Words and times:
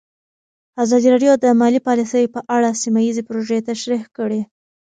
ازادي 0.83 1.07
راډیو 1.13 1.31
د 1.43 1.45
مالي 1.59 1.79
پالیسي 1.87 2.23
په 2.35 2.39
اړه 2.55 2.79
سیمه 2.81 2.99
ییزې 3.05 3.21
پروژې 3.27 3.59
تشریح 3.69 4.03
کړې. 4.17 4.41